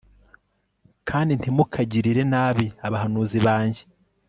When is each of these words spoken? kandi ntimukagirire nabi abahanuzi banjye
kandi 1.09 1.31
ntimukagirire 1.35 2.21
nabi 2.31 2.65
abahanuzi 2.87 3.37
banjye 3.45 3.83